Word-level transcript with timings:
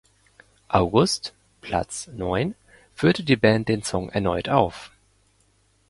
August 0.71 1.31
(Platz 1.61 2.07
neun) 2.11 2.55
führte 2.95 3.23
die 3.23 3.35
Band 3.35 3.69
den 3.69 3.83
Song 3.83 4.09
erneut 4.09 4.49
auf. 4.49 4.89